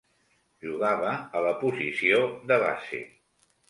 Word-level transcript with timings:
Jugava 0.67 1.13
a 1.41 1.45
la 1.49 1.53
posició 1.61 2.25
de 2.53 2.61
base. 2.69 3.09